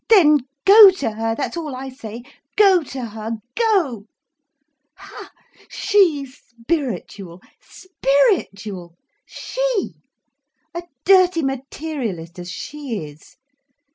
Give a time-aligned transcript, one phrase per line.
[0.09, 2.23] "Then go to her, that's all I say,
[2.55, 4.07] go to her, go.
[4.95, 5.29] Ha,
[5.69, 8.95] she spiritual—spiritual,
[9.27, 9.93] she!
[10.73, 13.37] A dirty materialist as she is.